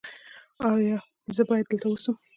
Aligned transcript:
ایا 0.69 0.97
زه 1.35 1.41
باید 1.49 1.65
دلته 1.69 1.87
اوسم؟ 1.89 2.15